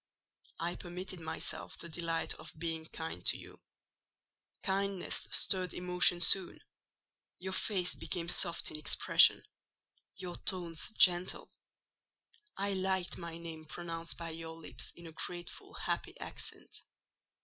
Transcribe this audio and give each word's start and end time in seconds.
I 0.59 0.73
permitted 0.77 1.19
myself 1.19 1.77
the 1.77 1.87
delight 1.87 2.33
of 2.33 2.57
being 2.57 2.87
kind 2.87 3.23
to 3.27 3.37
you; 3.37 3.61
kindness 4.63 5.27
stirred 5.29 5.75
emotion 5.75 6.21
soon: 6.21 6.59
your 7.37 7.53
face 7.53 7.93
became 7.93 8.27
soft 8.27 8.71
in 8.71 8.77
expression, 8.77 9.43
your 10.15 10.37
tones 10.37 10.89
gentle; 10.97 11.51
I 12.57 12.73
liked 12.73 13.19
my 13.19 13.37
name 13.37 13.65
pronounced 13.65 14.17
by 14.17 14.31
your 14.31 14.55
lips 14.57 14.91
in 14.95 15.05
a 15.05 15.11
grateful 15.11 15.75
happy 15.75 16.19
accent. 16.19 16.81